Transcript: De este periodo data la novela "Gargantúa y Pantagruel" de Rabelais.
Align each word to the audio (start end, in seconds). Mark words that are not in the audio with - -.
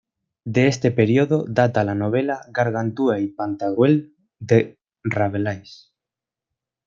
De 0.45 0.65
este 0.65 0.89
periodo 0.89 1.45
data 1.47 1.83
la 1.83 1.93
novela 1.93 2.41
"Gargantúa 2.49 3.19
y 3.19 3.27
Pantagruel" 3.27 4.15
de 4.39 4.79
Rabelais. 5.03 5.93